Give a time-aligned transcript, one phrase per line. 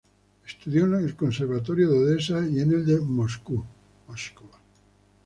[0.47, 3.63] Estudió en el Conservatorio de Odesa y en el de Moscú.